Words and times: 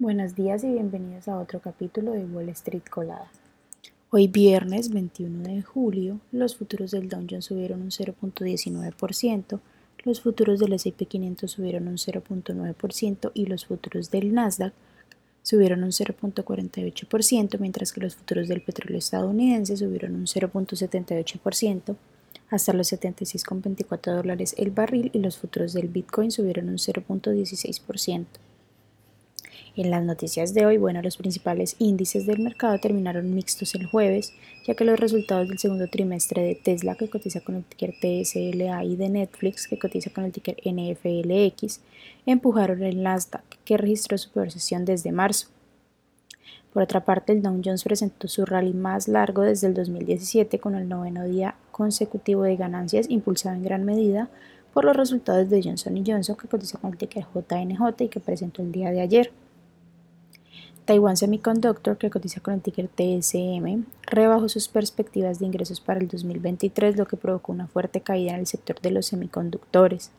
Buenos 0.00 0.34
días 0.34 0.64
y 0.64 0.72
bienvenidos 0.72 1.28
a 1.28 1.38
otro 1.38 1.60
capítulo 1.60 2.10
de 2.10 2.24
Wall 2.24 2.48
Street 2.48 2.82
Colada. 2.90 3.30
Hoy 4.10 4.26
viernes 4.26 4.90
21 4.90 5.44
de 5.44 5.62
julio, 5.62 6.18
los 6.32 6.56
futuros 6.56 6.90
del 6.90 7.08
Dow 7.08 7.24
Jones 7.30 7.44
subieron 7.44 7.80
un 7.80 7.90
0.19%, 7.90 9.60
los 10.02 10.20
futuros 10.20 10.58
del 10.58 10.72
S&P 10.72 11.06
500 11.06 11.48
subieron 11.48 11.86
un 11.86 11.94
0.9% 11.94 13.30
y 13.34 13.46
los 13.46 13.66
futuros 13.66 14.10
del 14.10 14.34
Nasdaq 14.34 14.72
subieron 15.44 15.84
un 15.84 15.92
0.48%, 15.92 17.60
mientras 17.60 17.92
que 17.92 18.00
los 18.00 18.16
futuros 18.16 18.48
del 18.48 18.62
petróleo 18.62 18.98
estadounidense 18.98 19.76
subieron 19.76 20.16
un 20.16 20.26
0.78% 20.26 21.94
hasta 22.50 22.72
los 22.72 22.92
76,24 22.92 24.16
dólares 24.16 24.56
el 24.58 24.72
barril 24.72 25.10
y 25.12 25.20
los 25.20 25.38
futuros 25.38 25.72
del 25.72 25.86
Bitcoin 25.86 26.32
subieron 26.32 26.68
un 26.68 26.78
0.16%. 26.78 28.24
En 29.76 29.90
las 29.90 30.04
noticias 30.04 30.54
de 30.54 30.66
hoy, 30.66 30.78
bueno, 30.78 31.02
los 31.02 31.16
principales 31.16 31.74
índices 31.80 32.26
del 32.26 32.38
mercado 32.38 32.78
terminaron 32.78 33.34
mixtos 33.34 33.74
el 33.74 33.86
jueves, 33.86 34.32
ya 34.64 34.74
que 34.74 34.84
los 34.84 35.00
resultados 35.00 35.48
del 35.48 35.58
segundo 35.58 35.88
trimestre 35.88 36.42
de 36.42 36.54
Tesla, 36.54 36.94
que 36.94 37.10
cotiza 37.10 37.40
con 37.40 37.56
el 37.56 37.64
ticker 37.64 37.92
TSLA, 38.00 38.84
y 38.84 38.94
de 38.94 39.08
Netflix, 39.08 39.66
que 39.66 39.76
cotiza 39.76 40.10
con 40.10 40.22
el 40.22 40.30
ticker 40.30 40.58
NFLX, 40.64 41.80
empujaron 42.24 42.84
el 42.84 43.02
Nasdaq, 43.02 43.42
que 43.64 43.76
registró 43.76 44.16
su 44.16 44.30
peor 44.30 44.52
sesión 44.52 44.84
desde 44.84 45.10
marzo. 45.10 45.48
Por 46.72 46.84
otra 46.84 47.04
parte, 47.04 47.32
el 47.32 47.42
Dow 47.42 47.60
Jones 47.64 47.82
presentó 47.82 48.28
su 48.28 48.46
rally 48.46 48.74
más 48.74 49.08
largo 49.08 49.42
desde 49.42 49.66
el 49.66 49.74
2017 49.74 50.60
con 50.60 50.76
el 50.76 50.88
noveno 50.88 51.24
día 51.24 51.56
consecutivo 51.72 52.44
de 52.44 52.54
ganancias 52.54 53.10
impulsado 53.10 53.56
en 53.56 53.64
gran 53.64 53.84
medida 53.84 54.28
por 54.72 54.84
los 54.84 54.96
resultados 54.96 55.50
de 55.50 55.62
Johnson 55.64 56.04
Johnson 56.06 56.36
que 56.36 56.46
cotiza 56.46 56.78
con 56.78 56.92
el 56.92 56.96
ticker 56.96 57.26
JNJ 57.34 58.04
y 58.04 58.08
que 58.08 58.20
presentó 58.20 58.62
el 58.62 58.70
día 58.70 58.92
de 58.92 59.00
ayer. 59.00 59.32
Taiwan 60.84 61.16
Semiconductor, 61.16 61.96
que 61.96 62.10
cotiza 62.10 62.40
con 62.40 62.54
el 62.54 62.60
ticker 62.60 62.88
TSM, 62.88 63.84
rebajó 64.02 64.50
sus 64.50 64.68
perspectivas 64.68 65.38
de 65.38 65.46
ingresos 65.46 65.80
para 65.80 66.00
el 66.00 66.08
2023, 66.08 66.98
lo 66.98 67.06
que 67.06 67.16
provocó 67.16 67.52
una 67.52 67.66
fuerte 67.66 68.02
caída 68.02 68.32
en 68.32 68.40
el 68.40 68.46
sector 68.46 68.78
de 68.82 68.90
los 68.90 69.06
semiconductores. 69.06 70.10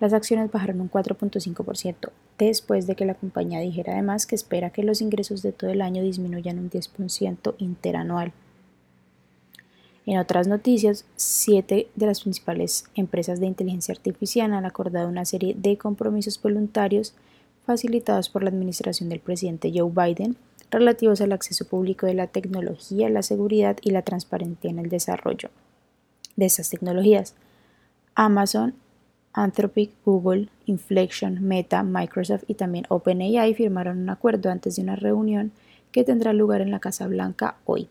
Las 0.00 0.12
acciones 0.12 0.50
bajaron 0.50 0.80
un 0.80 0.90
4.5% 0.90 2.10
después 2.36 2.86
de 2.88 2.96
que 2.96 3.04
la 3.04 3.14
compañía 3.14 3.60
dijera 3.60 3.92
además 3.92 4.26
que 4.26 4.34
espera 4.34 4.70
que 4.70 4.82
los 4.82 5.00
ingresos 5.00 5.42
de 5.42 5.52
todo 5.52 5.70
el 5.70 5.82
año 5.82 6.02
disminuyan 6.02 6.58
un 6.58 6.70
10% 6.70 7.54
interanual. 7.58 8.32
En 10.04 10.18
otras 10.18 10.48
noticias, 10.48 11.04
siete 11.16 11.90
de 11.94 12.06
las 12.06 12.22
principales 12.22 12.86
empresas 12.94 13.40
de 13.40 13.46
inteligencia 13.46 13.92
artificial 13.92 14.52
han 14.54 14.64
acordado 14.64 15.08
una 15.08 15.24
serie 15.24 15.54
de 15.54 15.76
compromisos 15.76 16.40
voluntarios 16.40 17.14
facilitados 17.68 18.30
por 18.30 18.42
la 18.42 18.48
administración 18.48 19.10
del 19.10 19.20
presidente 19.20 19.70
Joe 19.74 19.92
Biden 19.94 20.36
relativos 20.70 21.20
al 21.20 21.32
acceso 21.32 21.66
público 21.66 22.06
de 22.06 22.14
la 22.14 22.26
tecnología, 22.26 23.10
la 23.10 23.22
seguridad 23.22 23.76
y 23.82 23.90
la 23.90 24.00
transparencia 24.00 24.70
en 24.70 24.78
el 24.78 24.88
desarrollo 24.88 25.50
de 26.36 26.46
estas 26.46 26.70
tecnologías. 26.70 27.34
Amazon, 28.14 28.74
Anthropic, 29.34 29.90
Google, 30.06 30.48
Inflection, 30.64 31.42
Meta, 31.42 31.82
Microsoft 31.82 32.44
y 32.46 32.54
también 32.54 32.86
OpenAI 32.88 33.52
firmaron 33.52 33.98
un 33.98 34.08
acuerdo 34.08 34.50
antes 34.50 34.76
de 34.76 34.82
una 34.82 34.96
reunión 34.96 35.52
que 35.92 36.04
tendrá 36.04 36.32
lugar 36.32 36.62
en 36.62 36.70
la 36.70 36.80
Casa 36.80 37.06
Blanca 37.06 37.56
hoy. 37.66 37.90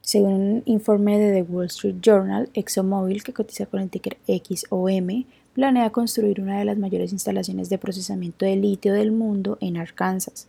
Según 0.00 0.32
un 0.32 0.62
informe 0.64 1.16
de 1.16 1.32
The 1.32 1.52
Wall 1.52 1.66
Street 1.66 1.98
Journal, 2.02 2.50
ExxonMobil, 2.54 3.22
que 3.22 3.32
cotiza 3.32 3.66
con 3.66 3.80
el 3.80 3.88
ticker 3.88 4.16
XOM, 4.26 5.24
planea 5.58 5.90
construir 5.90 6.40
una 6.40 6.60
de 6.60 6.64
las 6.64 6.78
mayores 6.78 7.10
instalaciones 7.10 7.68
de 7.68 7.78
procesamiento 7.78 8.44
de 8.44 8.54
litio 8.54 8.92
del 8.92 9.10
mundo 9.10 9.58
en 9.60 9.76
Arkansas, 9.76 10.46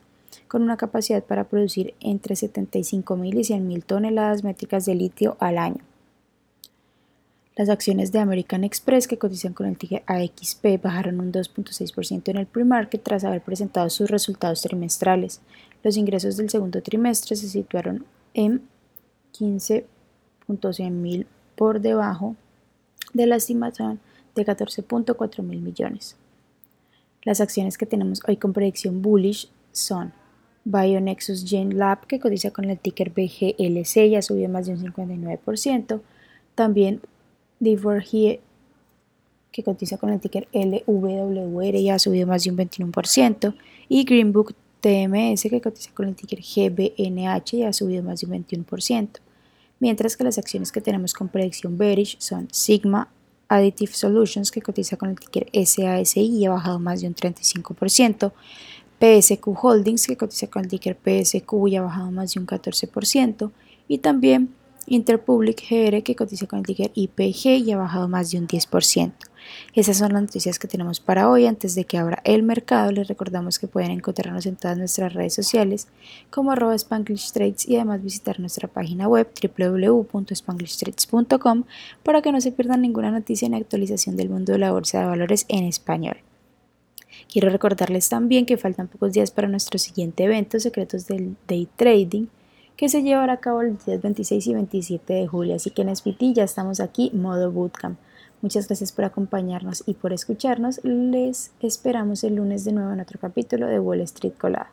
con 0.47 0.61
una 0.61 0.77
capacidad 0.77 1.23
para 1.23 1.45
producir 1.45 1.95
entre 1.99 2.35
75.000 2.35 3.33
y 3.33 3.39
100.000 3.39 3.83
toneladas 3.83 4.43
métricas 4.43 4.85
de 4.85 4.93
litio 4.93 5.35
al 5.39 5.57
año. 5.57 5.79
Las 7.55 7.69
acciones 7.69 8.11
de 8.11 8.19
American 8.19 8.63
Express, 8.63 9.07
que 9.07 9.17
cotizan 9.17 9.53
con 9.53 9.65
el 9.65 9.79
ticker 9.79 10.03
AXP, 10.05 10.79
bajaron 10.79 11.19
un 11.19 11.31
2.6% 11.31 12.29
en 12.29 12.37
el 12.37 12.45
pre-market 12.45 13.01
tras 13.01 13.23
haber 13.23 13.41
presentado 13.41 13.89
sus 13.89 14.11
resultados 14.11 14.61
trimestrales. 14.61 15.41
Los 15.81 15.97
ingresos 15.97 16.37
del 16.37 16.51
segundo 16.51 16.83
trimestre 16.83 17.35
se 17.35 17.49
situaron 17.49 18.05
en 18.35 18.61
15.100 19.39 20.91
mil 20.91 21.25
por 21.55 21.81
debajo 21.81 22.35
de 23.15 23.25
la 23.25 23.37
estimación 23.37 23.99
de 24.39 24.45
14.4 24.45 25.43
mil 25.43 25.61
millones. 25.61 26.15
Las 27.23 27.41
acciones 27.41 27.77
que 27.77 27.85
tenemos 27.85 28.21
hoy 28.27 28.37
con 28.37 28.53
predicción 28.53 29.01
bullish 29.01 29.49
son 29.71 30.13
Bionexus 30.65 31.45
Gen 31.45 31.77
Lab, 31.77 32.05
que 32.07 32.19
cotiza 32.19 32.51
con 32.51 32.65
el 32.65 32.79
ticker 32.79 33.09
BGLC, 33.11 34.09
ya 34.09 34.21
subió 34.21 34.49
más 34.49 34.67
de 34.67 34.73
un 34.73 34.83
59%. 34.83 36.01
También 36.55 37.01
Divorgie, 37.59 38.41
que 39.51 39.63
cotiza 39.63 39.97
con 39.97 40.09
el 40.11 40.19
ticker 40.19 40.47
LWR, 40.53 41.77
ya 41.81 41.95
ha 41.95 41.99
subido 41.99 42.27
más 42.27 42.43
de 42.43 42.51
un 42.51 42.57
21%. 42.57 43.55
Y 43.87 44.03
Greenbook 44.03 44.53
TMS, 44.81 45.43
que 45.43 45.61
cotiza 45.61 45.91
con 45.93 46.07
el 46.07 46.15
ticker 46.15 46.39
GBNH, 46.39 47.57
ya 47.57 47.69
ha 47.69 47.73
subido 47.73 48.03
más 48.03 48.21
de 48.21 48.27
un 48.27 48.45
21%. 48.45 49.19
Mientras 49.79 50.17
que 50.17 50.23
las 50.23 50.37
acciones 50.37 50.71
que 50.71 50.81
tenemos 50.81 51.13
con 51.13 51.29
predicción 51.29 51.77
bearish 51.77 52.17
son 52.19 52.47
Sigma, 52.51 53.09
Additive 53.49 53.91
Solutions, 53.93 54.51
que 54.51 54.61
cotiza 54.61 54.95
con 54.95 55.09
el 55.09 55.19
ticker 55.19 55.49
SASI 55.53 56.21
y 56.21 56.45
ha 56.45 56.51
bajado 56.51 56.79
más 56.79 57.01
de 57.01 57.07
un 57.07 57.15
35%. 57.15 58.31
PSQ 58.99 59.47
Holdings, 59.61 60.07
que 60.07 60.17
cotiza 60.17 60.47
con 60.47 60.63
el 60.63 60.69
ticker 60.69 60.95
PSQ 60.95 61.51
y 61.67 61.75
ha 61.75 61.81
bajado 61.81 62.11
más 62.11 62.33
de 62.33 62.39
un 62.39 62.47
14%. 62.47 63.51
Y 63.87 63.97
también 63.97 64.53
Interpublic 64.89 65.63
GR, 65.69 66.03
que 66.03 66.15
cotiza 66.15 66.47
con 66.47 66.59
el 66.59 66.65
ticker 66.65 66.91
IPG 66.93 67.65
y 67.65 67.71
ha 67.71 67.77
bajado 67.77 68.07
más 68.07 68.31
de 68.31 68.39
un 68.39 68.47
10%. 68.47 69.11
Esas 69.73 69.97
son 69.97 70.13
las 70.13 70.21
noticias 70.23 70.59
que 70.59 70.67
tenemos 70.67 70.99
para 70.99 71.29
hoy. 71.29 71.45
Antes 71.45 71.75
de 71.75 71.85
que 71.85 71.97
abra 71.97 72.21
el 72.25 72.43
mercado, 72.43 72.91
les 72.91 73.07
recordamos 73.07 73.59
que 73.59 73.67
pueden 73.67 73.91
encontrarnos 73.91 74.45
en 74.45 74.55
todas 74.55 74.77
nuestras 74.77 75.13
redes 75.13 75.33
sociales 75.33 75.87
como 76.29 76.51
arroba 76.51 76.75
Spanglish 76.75 77.31
Trades 77.31 77.67
y 77.67 77.75
además 77.75 78.03
visitar 78.03 78.39
nuestra 78.39 78.67
página 78.67 79.07
web 79.07 79.27
www.spanglishtrades.com 79.57 81.63
para 82.03 82.21
que 82.21 82.31
no 82.31 82.41
se 82.41 82.51
pierdan 82.51 82.81
ninguna 82.81 83.09
noticia 83.11 83.49
ni 83.49 83.57
actualización 83.57 84.17
del 84.17 84.29
mundo 84.29 84.53
de 84.53 84.59
la 84.59 84.71
bolsa 84.71 84.99
de 84.99 85.05
valores 85.05 85.45
en 85.47 85.65
español. 85.65 86.17
Quiero 87.31 87.49
recordarles 87.49 88.09
también 88.09 88.47
que 88.47 88.57
faltan 88.57 88.87
pocos 88.87 89.13
días 89.13 89.29
para 89.29 89.47
nuestro 89.47 89.77
siguiente 89.77 90.23
evento, 90.23 90.59
Secretos 90.59 91.07
del 91.07 91.35
Day 91.47 91.67
Trading, 91.75 92.25
que 92.79 92.87
se 92.87 93.03
llevará 93.03 93.33
a 93.33 93.37
cabo 93.41 93.61
los 93.61 93.85
días 93.85 94.01
26 94.01 94.47
y 94.47 94.53
27 94.53 95.13
de 95.13 95.27
julio. 95.27 95.53
Así 95.53 95.69
que 95.69 95.81
en 95.81 95.93
SPT 95.93 96.33
ya 96.33 96.45
estamos 96.45 96.79
aquí, 96.79 97.11
modo 97.13 97.51
bootcamp. 97.51 97.99
Muchas 98.41 98.67
gracias 98.67 98.93
por 98.93 99.03
acompañarnos 99.03 99.83
y 99.85 99.95
por 99.95 100.13
escucharnos. 100.13 100.79
Les 100.85 101.51
esperamos 101.59 102.23
el 102.23 102.35
lunes 102.35 102.63
de 102.63 102.71
nuevo 102.71 102.93
en 102.93 103.01
otro 103.01 103.19
capítulo 103.19 103.67
de 103.67 103.81
Wall 103.81 103.99
Street 103.99 104.31
Colada. 104.39 104.71